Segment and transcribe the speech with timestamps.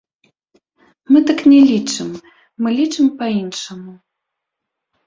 [1.11, 2.09] Мы так не лічым,
[2.65, 3.93] мы лічым па-іншаму.